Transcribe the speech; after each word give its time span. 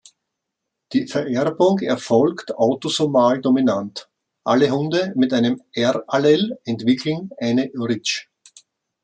Die 0.93 1.05
Vererbung 1.05 1.77
erfolgt 1.81 2.55
autosomal 2.55 3.39
dominant: 3.39 4.09
Alle 4.43 4.71
Hunde 4.71 5.13
mit 5.15 5.31
einem 5.31 5.61
R-Allel 5.73 6.59
entwickeln 6.65 7.29
einen 7.37 7.69
Ridge. 7.79 8.25